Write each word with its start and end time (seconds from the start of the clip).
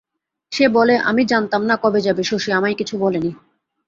সে 0.51 0.65
বলে, 0.67 0.95
আমি 0.99 1.21
জানতাম 1.25 1.61
না, 1.65 1.75
কবে 1.83 1.99
যাবে 2.01 2.23
শশী, 2.23 2.49
আমায় 2.51 2.75
কিছু 2.75 2.95
বলেনি। 2.97 3.31